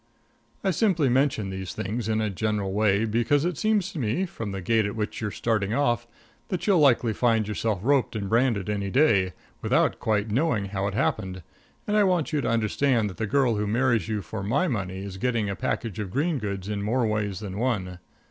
[0.63, 4.51] I simply mention these things in a general way, because it seems to me, from
[4.51, 6.07] the gait at which you're starting off,
[6.47, 10.95] that you'll likely find yourself roped and branded any day, without quite knowing how it
[10.95, 11.43] happened,
[11.85, 15.03] and I want you to understand that the girl who marries you for my money
[15.03, 17.99] is getting a package of green goods in more ways than one.